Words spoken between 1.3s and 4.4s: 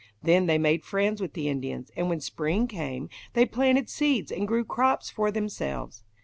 the Indians, and when spring came they planted seeds